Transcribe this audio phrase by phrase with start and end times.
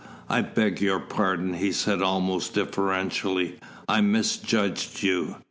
[0.31, 3.59] "I beg your pardon," he said almost deferentially.
[3.87, 5.35] "I misjudged you."